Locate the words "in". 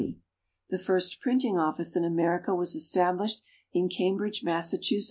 1.95-2.03, 3.71-3.87